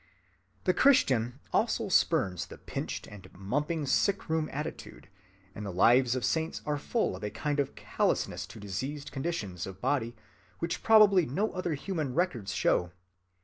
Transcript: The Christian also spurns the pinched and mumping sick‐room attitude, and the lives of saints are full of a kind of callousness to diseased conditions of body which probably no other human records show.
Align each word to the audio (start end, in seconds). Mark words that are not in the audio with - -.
The 0.63 0.73
Christian 0.73 1.39
also 1.53 1.87
spurns 1.89 2.47
the 2.47 2.57
pinched 2.57 3.05
and 3.05 3.31
mumping 3.37 3.85
sick‐room 3.85 4.49
attitude, 4.51 5.09
and 5.53 5.63
the 5.63 5.69
lives 5.71 6.15
of 6.15 6.25
saints 6.25 6.59
are 6.65 6.79
full 6.79 7.15
of 7.15 7.23
a 7.23 7.29
kind 7.29 7.59
of 7.59 7.75
callousness 7.75 8.47
to 8.47 8.59
diseased 8.59 9.11
conditions 9.11 9.67
of 9.67 9.79
body 9.79 10.15
which 10.57 10.81
probably 10.81 11.27
no 11.27 11.51
other 11.51 11.75
human 11.75 12.15
records 12.15 12.51
show. 12.51 12.91